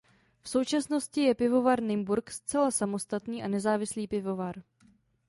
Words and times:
V 0.41 0.49
současnosti 0.49 1.21
je 1.21 1.35
Pivovar 1.35 1.83
Nymburk 1.83 2.31
zcela 2.31 2.71
samostatný 2.71 3.43
a 3.43 3.47
nezávislý 3.47 4.07
pivovar. 4.07 4.61